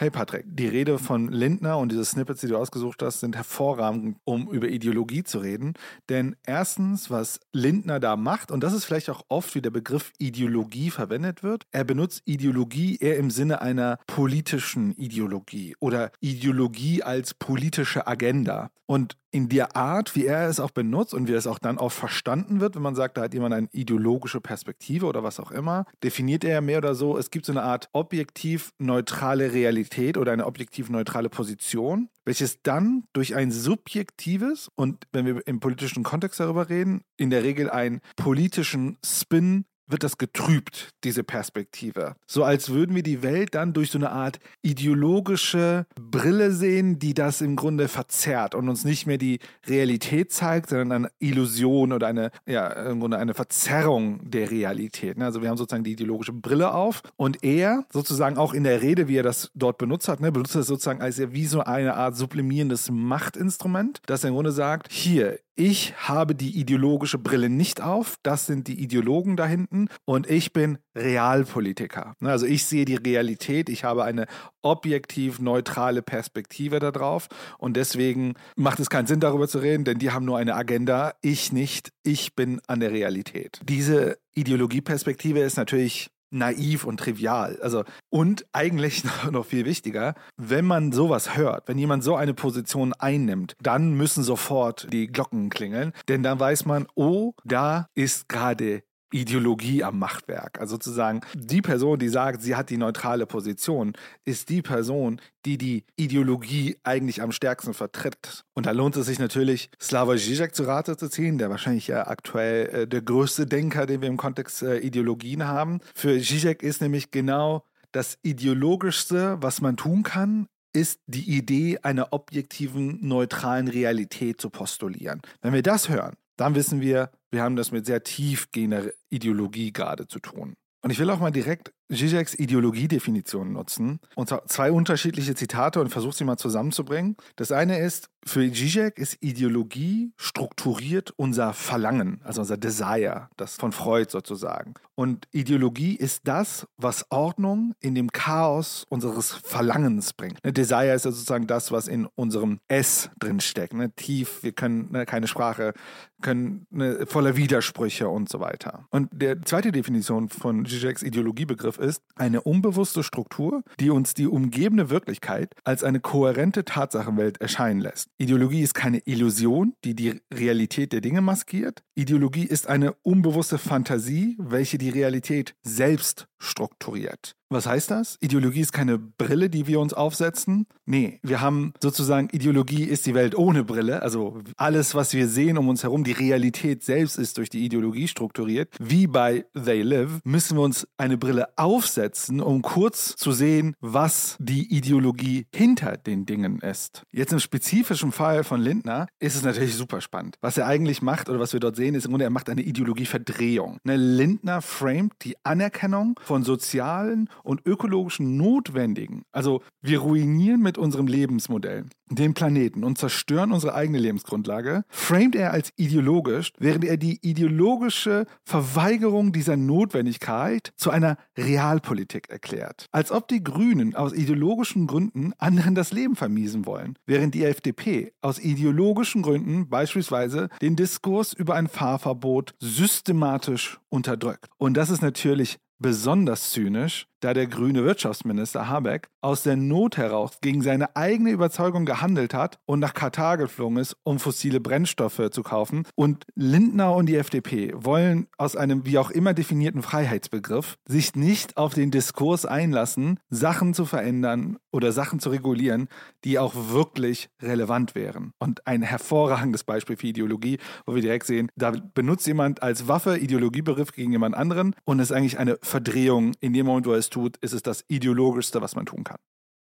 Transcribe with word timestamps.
Hey 0.00 0.10
Patrick, 0.10 0.44
die 0.46 0.68
Rede 0.68 0.96
von 0.96 1.26
Lindner 1.26 1.76
und 1.76 1.90
diese 1.90 2.04
Snippets, 2.04 2.40
die 2.40 2.46
du 2.46 2.56
ausgesucht 2.56 3.02
hast, 3.02 3.18
sind 3.18 3.34
hervorragend, 3.34 4.16
um 4.22 4.48
über 4.48 4.68
Ideologie 4.68 5.24
zu 5.24 5.40
reden. 5.40 5.74
Denn 6.08 6.36
erstens, 6.46 7.10
was 7.10 7.40
Lindner 7.52 7.98
da 7.98 8.14
macht, 8.14 8.52
und 8.52 8.62
das 8.62 8.74
ist 8.74 8.84
vielleicht 8.84 9.10
auch 9.10 9.24
oft, 9.28 9.56
wie 9.56 9.60
der 9.60 9.70
Begriff 9.70 10.12
Ideologie 10.18 10.92
verwendet 10.92 11.42
wird, 11.42 11.64
er 11.72 11.82
benutzt 11.82 12.22
Ideologie 12.26 12.96
eher 12.98 13.16
im 13.16 13.32
Sinne 13.32 13.60
einer 13.60 13.98
politischen 14.06 14.94
Ideologie 14.94 15.74
oder 15.80 16.12
Ideologie 16.20 17.02
als 17.02 17.34
politische 17.34 18.06
Agenda. 18.06 18.70
Und 18.86 19.16
in 19.30 19.48
der 19.48 19.76
Art, 19.76 20.16
wie 20.16 20.26
er 20.26 20.48
es 20.48 20.60
auch 20.60 20.70
benutzt 20.70 21.12
und 21.12 21.28
wie 21.28 21.32
es 21.32 21.46
auch 21.46 21.58
dann 21.58 21.78
auch 21.78 21.92
verstanden 21.92 22.60
wird, 22.60 22.74
wenn 22.74 22.82
man 22.82 22.94
sagt, 22.94 23.16
da 23.16 23.22
hat 23.22 23.34
jemand 23.34 23.54
eine 23.54 23.68
ideologische 23.72 24.40
Perspektive 24.40 25.06
oder 25.06 25.22
was 25.22 25.38
auch 25.38 25.50
immer, 25.50 25.84
definiert 26.02 26.44
er 26.44 26.60
mehr 26.60 26.78
oder 26.78 26.94
so, 26.94 27.18
es 27.18 27.30
gibt 27.30 27.44
so 27.46 27.52
eine 27.52 27.62
Art 27.62 27.88
objektiv 27.92 28.72
neutrale 28.78 29.52
Realität 29.52 30.16
oder 30.16 30.32
eine 30.32 30.46
objektiv 30.46 30.88
neutrale 30.88 31.28
Position, 31.28 32.08
welches 32.24 32.62
dann 32.62 33.04
durch 33.12 33.34
ein 33.34 33.50
subjektives 33.50 34.70
und 34.74 35.06
wenn 35.12 35.26
wir 35.26 35.46
im 35.46 35.60
politischen 35.60 36.02
Kontext 36.02 36.40
darüber 36.40 36.68
reden, 36.68 37.02
in 37.16 37.30
der 37.30 37.42
Regel 37.42 37.70
einen 37.70 38.00
politischen 38.16 38.98
Spin 39.04 39.64
wird 39.88 40.02
das 40.02 40.18
getrübt, 40.18 40.90
diese 41.04 41.24
Perspektive. 41.24 42.14
So 42.26 42.44
als 42.44 42.70
würden 42.70 42.94
wir 42.94 43.02
die 43.02 43.22
Welt 43.22 43.54
dann 43.54 43.72
durch 43.72 43.90
so 43.90 43.98
eine 43.98 44.10
Art 44.10 44.38
ideologische 44.62 45.86
Brille 45.98 46.52
sehen, 46.52 46.98
die 46.98 47.14
das 47.14 47.40
im 47.40 47.56
Grunde 47.56 47.88
verzerrt 47.88 48.54
und 48.54 48.68
uns 48.68 48.84
nicht 48.84 49.06
mehr 49.06 49.18
die 49.18 49.40
Realität 49.66 50.32
zeigt, 50.32 50.70
sondern 50.70 50.92
eine 50.92 51.10
Illusion 51.18 51.92
oder 51.92 52.06
eine, 52.06 52.30
ja, 52.46 52.68
im 52.68 53.00
Grunde 53.00 53.18
eine 53.18 53.34
Verzerrung 53.34 54.30
der 54.30 54.50
Realität. 54.50 55.18
Ne? 55.18 55.24
Also 55.24 55.42
wir 55.42 55.48
haben 55.48 55.56
sozusagen 55.56 55.84
die 55.84 55.92
ideologische 55.92 56.32
Brille 56.32 56.72
auf 56.72 57.02
und 57.16 57.42
er 57.42 57.84
sozusagen 57.92 58.36
auch 58.36 58.54
in 58.54 58.64
der 58.64 58.82
Rede, 58.82 59.08
wie 59.08 59.16
er 59.16 59.22
das 59.22 59.50
dort 59.54 59.78
benutzt 59.78 60.08
hat, 60.08 60.20
ne, 60.20 60.30
benutzt 60.30 60.54
das 60.54 60.66
sozusagen 60.66 61.00
als 61.00 61.18
wie 61.18 61.46
so 61.46 61.60
eine 61.60 61.94
Art 61.94 62.16
sublimierendes 62.16 62.90
Machtinstrument, 62.90 64.00
das 64.06 64.24
im 64.24 64.34
Grunde 64.34 64.52
sagt, 64.52 64.92
hier, 64.92 65.38
ich 65.58 65.92
habe 65.96 66.36
die 66.36 66.56
ideologische 66.56 67.18
Brille 67.18 67.48
nicht 67.48 67.80
auf, 67.80 68.14
das 68.22 68.46
sind 68.46 68.68
die 68.68 68.80
Ideologen 68.80 69.36
da 69.36 69.44
hinten. 69.44 69.88
Und 70.04 70.30
ich 70.30 70.52
bin 70.52 70.78
Realpolitiker. 70.94 72.14
Ne, 72.20 72.30
also 72.30 72.46
ich 72.46 72.64
sehe 72.64 72.84
die 72.84 72.94
Realität, 72.94 73.68
ich 73.68 73.82
habe 73.82 74.04
eine 74.04 74.26
objektiv 74.62 75.40
neutrale 75.40 76.00
Perspektive 76.02 76.78
darauf 76.78 77.26
und 77.58 77.76
deswegen 77.76 78.34
macht 78.54 78.78
es 78.78 78.88
keinen 78.88 79.06
Sinn 79.06 79.18
darüber 79.18 79.48
zu 79.48 79.58
reden, 79.58 79.84
denn 79.84 79.98
die 79.98 80.12
haben 80.12 80.24
nur 80.24 80.38
eine 80.38 80.54
Agenda, 80.54 81.14
ich 81.22 81.52
nicht, 81.52 81.92
ich 82.04 82.36
bin 82.36 82.60
an 82.68 82.78
der 82.78 82.92
Realität. 82.92 83.60
Diese 83.64 84.18
Ideologieperspektive 84.34 85.40
ist 85.40 85.56
natürlich 85.56 86.10
naiv 86.30 86.84
und 86.84 87.00
trivial. 87.00 87.58
Also, 87.62 87.84
und 88.10 88.46
eigentlich 88.52 89.04
noch 89.30 89.46
viel 89.46 89.64
wichtiger, 89.64 90.14
wenn 90.36 90.64
man 90.64 90.92
sowas 90.92 91.36
hört, 91.36 91.68
wenn 91.68 91.78
jemand 91.78 92.04
so 92.04 92.16
eine 92.16 92.34
Position 92.34 92.92
einnimmt, 92.92 93.54
dann 93.60 93.94
müssen 93.94 94.22
sofort 94.22 94.88
die 94.92 95.06
Glocken 95.06 95.50
klingeln, 95.50 95.92
denn 96.08 96.22
dann 96.22 96.40
weiß 96.40 96.66
man, 96.66 96.86
oh, 96.94 97.32
da 97.44 97.88
ist 97.94 98.28
gerade 98.28 98.82
Ideologie 99.10 99.84
am 99.84 99.98
Machtwerk. 99.98 100.60
Also 100.60 100.76
sozusagen 100.76 101.20
die 101.34 101.62
Person, 101.62 101.98
die 101.98 102.08
sagt, 102.08 102.42
sie 102.42 102.54
hat 102.54 102.70
die 102.70 102.76
neutrale 102.76 103.26
Position, 103.26 103.94
ist 104.24 104.48
die 104.48 104.62
Person, 104.62 105.20
die 105.44 105.58
die 105.58 105.84
Ideologie 105.96 106.76
eigentlich 106.84 107.22
am 107.22 107.32
stärksten 107.32 107.74
vertritt. 107.74 108.44
Und 108.54 108.66
da 108.66 108.72
lohnt 108.72 108.96
es 108.96 109.06
sich 109.06 109.18
natürlich, 109.18 109.70
Slavoj 109.80 110.18
Žižek 110.18 110.54
zu 110.54 110.64
Rate 110.64 110.96
zu 110.96 111.08
ziehen, 111.08 111.38
der 111.38 111.50
wahrscheinlich 111.50 111.88
ja 111.88 112.06
aktuell 112.06 112.68
äh, 112.68 112.86
der 112.86 113.02
größte 113.02 113.46
Denker, 113.46 113.86
den 113.86 114.00
wir 114.02 114.08
im 114.08 114.16
Kontext 114.16 114.62
äh, 114.62 114.78
Ideologien 114.78 115.46
haben. 115.46 115.80
Für 115.94 116.18
Žižek 116.18 116.62
ist 116.62 116.82
nämlich 116.82 117.10
genau 117.10 117.64
das 117.92 118.18
Ideologischste, 118.22 119.38
was 119.40 119.60
man 119.60 119.76
tun 119.76 120.02
kann, 120.02 120.46
ist 120.72 121.00
die 121.06 121.36
Idee 121.36 121.78
einer 121.82 122.12
objektiven, 122.12 122.98
neutralen 123.00 123.68
Realität 123.68 124.40
zu 124.40 124.50
postulieren. 124.50 125.22
Wenn 125.40 125.54
wir 125.54 125.62
das 125.62 125.88
hören, 125.88 126.14
dann 126.36 126.54
wissen 126.54 126.80
wir, 126.80 127.10
wir 127.30 127.42
haben 127.42 127.56
das 127.56 127.72
mit 127.72 127.86
sehr 127.86 128.02
tiefgehender 128.02 128.90
Ideologie 129.10 129.72
gerade 129.72 130.06
zu 130.06 130.20
tun. 130.20 130.54
Und 130.82 130.90
ich 130.90 130.98
will 130.98 131.10
auch 131.10 131.20
mal 131.20 131.30
direkt 131.30 131.72
Zizeks 131.90 132.34
Ideologiedefinition 132.34 133.52
nutzen. 133.52 134.00
Und 134.14 134.34
zwei 134.46 134.72
unterschiedliche 134.72 135.34
Zitate 135.34 135.80
und 135.80 135.88
versuche 135.88 136.14
sie 136.14 136.24
mal 136.24 136.36
zusammenzubringen. 136.36 137.16
Das 137.36 137.52
eine 137.52 137.78
ist, 137.78 138.10
für 138.24 138.52
Zizek 138.52 138.98
ist 138.98 139.16
Ideologie 139.20 140.12
strukturiert 140.16 141.12
unser 141.16 141.54
Verlangen, 141.54 142.20
also 142.24 142.42
unser 142.42 142.58
Desire, 142.58 143.28
das 143.36 143.56
von 143.56 143.72
Freud 143.72 144.10
sozusagen. 144.10 144.74
Und 144.94 145.28
Ideologie 145.30 145.94
ist 145.94 146.22
das, 146.24 146.66
was 146.76 147.06
Ordnung 147.10 147.74
in 147.80 147.94
dem 147.94 148.10
Chaos 148.10 148.84
unseres 148.88 149.32
Verlangens 149.32 150.12
bringt. 150.12 150.44
Ne, 150.44 150.52
Desire 150.52 150.92
ist 150.92 151.04
ja 151.04 151.12
sozusagen 151.12 151.46
das, 151.46 151.70
was 151.70 151.88
in 151.88 152.06
unserem 152.16 152.58
S 152.68 153.08
drinsteckt. 153.18 153.74
Ne? 153.74 153.92
Tief, 153.92 154.42
wir 154.42 154.52
können 154.52 154.90
ne, 154.90 155.06
keine 155.06 155.28
Sprache, 155.28 155.72
können 156.20 156.66
ne, 156.70 157.06
voller 157.06 157.36
Widersprüche 157.36 158.08
und 158.08 158.28
so 158.28 158.40
weiter. 158.40 158.86
Und 158.90 159.08
der 159.12 159.40
zweite 159.42 159.70
Definition 159.70 160.28
von 160.28 160.66
Zizeks 160.66 161.02
Ideologiebegriff 161.02 161.77
ist 161.78 162.02
eine 162.16 162.42
unbewusste 162.42 163.02
Struktur, 163.02 163.62
die 163.80 163.90
uns 163.90 164.14
die 164.14 164.26
umgebende 164.26 164.90
Wirklichkeit 164.90 165.54
als 165.64 165.84
eine 165.84 166.00
kohärente 166.00 166.64
Tatsachenwelt 166.64 167.40
erscheinen 167.40 167.80
lässt. 167.80 168.08
Ideologie 168.18 168.62
ist 168.62 168.74
keine 168.74 168.98
Illusion, 169.06 169.74
die 169.84 169.94
die 169.94 170.20
Realität 170.32 170.92
der 170.92 171.00
Dinge 171.00 171.20
maskiert. 171.20 171.82
Ideologie 171.94 172.44
ist 172.44 172.68
eine 172.68 172.92
unbewusste 173.02 173.58
Fantasie, 173.58 174.36
welche 174.38 174.78
die 174.78 174.90
Realität 174.90 175.54
selbst 175.62 176.28
strukturiert. 176.38 177.34
Was 177.50 177.66
heißt 177.66 177.90
das? 177.90 178.18
Ideologie 178.20 178.60
ist 178.60 178.72
keine 178.72 178.98
Brille, 178.98 179.48
die 179.48 179.66
wir 179.66 179.80
uns 179.80 179.94
aufsetzen. 179.94 180.66
Nee, 180.84 181.18
wir 181.22 181.40
haben 181.40 181.72
sozusagen, 181.82 182.28
Ideologie 182.30 182.84
ist 182.84 183.06
die 183.06 183.14
Welt 183.14 183.34
ohne 183.34 183.64
Brille. 183.64 184.02
Also 184.02 184.40
alles, 184.58 184.94
was 184.94 185.14
wir 185.14 185.28
sehen 185.28 185.56
um 185.56 185.68
uns 185.68 185.82
herum, 185.82 186.04
die 186.04 186.12
Realität 186.12 186.82
selbst 186.82 187.16
ist 187.16 187.38
durch 187.38 187.48
die 187.48 187.64
Ideologie 187.64 188.06
strukturiert. 188.06 188.74
Wie 188.78 189.06
bei 189.06 189.46
They 189.54 189.80
Live 189.80 190.20
müssen 190.24 190.58
wir 190.58 190.62
uns 190.62 190.86
eine 190.98 191.16
Brille 191.16 191.48
aufsetzen, 191.56 192.42
um 192.42 192.60
kurz 192.60 193.16
zu 193.16 193.32
sehen, 193.32 193.74
was 193.80 194.36
die 194.38 194.70
Ideologie 194.76 195.46
hinter 195.54 195.96
den 195.96 196.26
Dingen 196.26 196.58
ist. 196.60 197.02
Jetzt 197.12 197.32
im 197.32 197.40
spezifischen 197.40 198.12
Fall 198.12 198.44
von 198.44 198.60
Lindner 198.60 199.06
ist 199.20 199.36
es 199.36 199.42
natürlich 199.42 199.74
super 199.74 200.02
spannend. 200.02 200.36
Was 200.42 200.58
er 200.58 200.66
eigentlich 200.66 201.00
macht 201.00 201.30
oder 201.30 201.40
was 201.40 201.54
wir 201.54 201.60
dort 201.60 201.76
sehen, 201.76 201.94
ist 201.94 202.04
im 202.04 202.10
Grunde, 202.10 202.24
er 202.24 202.30
macht 202.30 202.50
eine 202.50 202.62
Ideologieverdrehung. 202.62 203.78
Ne, 203.84 203.96
Lindner 203.96 204.60
framet 204.60 205.12
die 205.22 205.36
Anerkennung 205.44 206.20
von 206.28 206.42
sozialen 206.44 207.30
und 207.42 207.66
ökologischen 207.66 208.36
Notwendigen. 208.36 209.22
Also 209.32 209.62
wir 209.80 210.00
ruinieren 210.00 210.60
mit 210.60 210.76
unserem 210.76 211.06
Lebensmodell 211.06 211.86
den 212.10 212.34
Planeten 212.34 212.84
und 212.84 212.98
zerstören 212.98 213.52
unsere 213.52 213.74
eigene 213.74 213.98
Lebensgrundlage, 213.98 214.84
framet 214.88 215.34
er 215.34 215.52
als 215.52 215.72
ideologisch, 215.76 216.52
während 216.58 216.84
er 216.84 216.96
die 216.96 217.18
ideologische 217.22 218.26
Verweigerung 218.44 219.32
dieser 219.32 219.56
Notwendigkeit 219.56 220.72
zu 220.76 220.90
einer 220.90 221.16
Realpolitik 221.36 222.28
erklärt. 222.30 222.86
Als 222.92 223.12
ob 223.12 223.28
die 223.28 223.42
Grünen 223.42 223.94
aus 223.94 224.12
ideologischen 224.12 224.86
Gründen 224.86 225.32
anderen 225.38 225.74
das 225.74 225.92
Leben 225.92 226.16
vermiesen 226.16 226.66
wollen, 226.66 226.98
während 227.06 227.34
die 227.34 227.44
FDP 227.44 228.12
aus 228.20 228.38
ideologischen 228.38 229.22
Gründen 229.22 229.68
beispielsweise 229.68 230.48
den 230.60 230.76
Diskurs 230.76 231.32
über 231.32 231.54
ein 231.54 231.68
Fahrverbot 231.68 232.54
systematisch 232.58 233.78
unterdrückt. 233.88 234.46
Und 234.56 234.76
das 234.76 234.90
ist 234.90 235.02
natürlich 235.02 235.58
besonders 235.78 236.50
zynisch, 236.50 237.06
da 237.20 237.34
der 237.34 237.46
grüne 237.46 237.84
Wirtschaftsminister 237.84 238.68
Habeck 238.68 239.08
aus 239.20 239.42
der 239.42 239.56
Not 239.56 239.96
heraus 239.96 240.38
gegen 240.40 240.62
seine 240.62 240.96
eigene 240.96 241.30
Überzeugung 241.30 241.84
gehandelt 241.84 242.34
hat 242.34 242.58
und 242.66 242.80
nach 242.80 242.94
Katar 242.94 243.36
geflogen 243.36 243.78
ist, 243.78 243.96
um 244.04 244.18
fossile 244.18 244.60
Brennstoffe 244.60 245.30
zu 245.30 245.42
kaufen. 245.42 245.84
Und 245.94 246.24
Lindner 246.34 246.94
und 246.94 247.06
die 247.06 247.16
FDP 247.16 247.72
wollen 247.74 248.28
aus 248.36 248.56
einem 248.56 248.86
wie 248.86 248.98
auch 248.98 249.10
immer 249.10 249.34
definierten 249.34 249.82
Freiheitsbegriff 249.82 250.76
sich 250.86 251.14
nicht 251.16 251.56
auf 251.56 251.74
den 251.74 251.90
Diskurs 251.90 252.46
einlassen, 252.46 253.20
Sachen 253.30 253.74
zu 253.74 253.84
verändern 253.84 254.58
oder 254.70 254.92
Sachen 254.92 255.20
zu 255.20 255.30
regulieren, 255.30 255.88
die 256.24 256.38
auch 256.38 256.54
wirklich 256.70 257.28
relevant 257.42 257.94
wären. 257.94 258.32
Und 258.38 258.66
ein 258.66 258.82
hervorragendes 258.82 259.64
Beispiel 259.64 259.96
für 259.96 260.06
Ideologie, 260.06 260.58
wo 260.86 260.94
wir 260.94 261.02
direkt 261.02 261.26
sehen, 261.26 261.50
da 261.56 261.72
benutzt 261.94 262.26
jemand 262.26 262.62
als 262.62 262.88
Waffe 262.88 263.18
Ideologiebegriff 263.18 263.92
gegen 263.92 264.12
jemand 264.12 264.36
anderen 264.36 264.74
und 264.84 265.00
ist 265.00 265.12
eigentlich 265.12 265.38
eine 265.38 265.58
Verdrehung 265.62 266.32
in 266.40 266.52
dem 266.52 266.66
Moment, 266.66 266.86
wo 266.86 266.92
er 266.92 266.98
es 266.98 267.07
tut, 267.10 267.36
ist 267.38 267.52
es 267.52 267.62
das 267.62 267.84
Ideologischste, 267.88 268.60
was 268.60 268.74
man 268.74 268.86
tun 268.86 269.04
kann. 269.04 269.18